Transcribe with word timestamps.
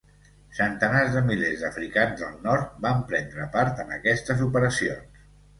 Centenars 0.59 1.17
de 1.17 1.21
milers 1.27 1.65
d'africans 1.65 2.17
del 2.23 2.41
nord 2.47 2.81
van 2.87 3.05
prendre 3.13 3.47
part 3.59 3.85
en 3.85 3.97
aquestes 3.99 4.43
operacions. 4.51 5.25